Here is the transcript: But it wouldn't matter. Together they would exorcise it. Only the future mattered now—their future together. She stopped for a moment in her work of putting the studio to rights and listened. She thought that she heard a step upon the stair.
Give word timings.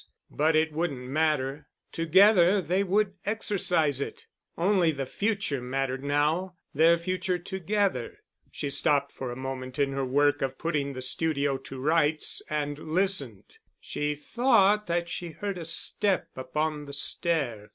But 0.31 0.55
it 0.55 0.71
wouldn't 0.73 1.07
matter. 1.07 1.67
Together 1.91 2.59
they 2.59 2.83
would 2.83 3.13
exorcise 3.23 4.01
it. 4.01 4.25
Only 4.57 4.89
the 4.89 5.05
future 5.05 5.61
mattered 5.61 6.03
now—their 6.03 6.97
future 6.97 7.37
together. 7.37 8.17
She 8.51 8.71
stopped 8.71 9.11
for 9.11 9.29
a 9.31 9.35
moment 9.35 9.77
in 9.77 9.91
her 9.91 10.03
work 10.03 10.41
of 10.41 10.57
putting 10.57 10.93
the 10.93 11.03
studio 11.03 11.55
to 11.59 11.77
rights 11.79 12.41
and 12.49 12.79
listened. 12.79 13.59
She 13.79 14.15
thought 14.15 14.87
that 14.87 15.07
she 15.07 15.29
heard 15.33 15.59
a 15.59 15.65
step 15.65 16.29
upon 16.35 16.87
the 16.87 16.93
stair. 16.93 17.69